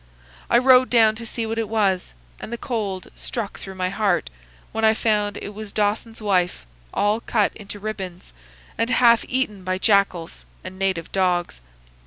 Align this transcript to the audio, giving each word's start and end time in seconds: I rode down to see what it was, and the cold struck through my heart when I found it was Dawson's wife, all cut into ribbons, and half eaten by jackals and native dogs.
I 0.49 0.57
rode 0.57 0.89
down 0.89 1.13
to 1.17 1.27
see 1.27 1.45
what 1.45 1.59
it 1.59 1.69
was, 1.69 2.15
and 2.39 2.51
the 2.51 2.57
cold 2.57 3.11
struck 3.15 3.59
through 3.59 3.75
my 3.75 3.89
heart 3.89 4.31
when 4.71 4.83
I 4.83 4.95
found 4.95 5.37
it 5.37 5.53
was 5.53 5.71
Dawson's 5.71 6.19
wife, 6.19 6.65
all 6.91 7.19
cut 7.19 7.53
into 7.55 7.77
ribbons, 7.79 8.33
and 8.79 8.89
half 8.89 9.23
eaten 9.27 9.63
by 9.63 9.77
jackals 9.77 10.43
and 10.63 10.79
native 10.79 11.11
dogs. 11.11 11.61